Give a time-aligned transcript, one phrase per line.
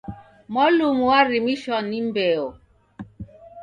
[0.49, 2.47] Mwalumu warimishwa ni mbeo